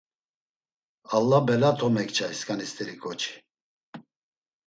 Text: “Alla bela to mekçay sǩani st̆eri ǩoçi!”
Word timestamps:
“Alla 1.17 1.39
bela 1.47 1.69
to 1.79 1.87
mekçay 1.95 2.33
sǩani 2.39 2.65
st̆eri 2.71 2.95
ǩoçi!” 3.03 3.33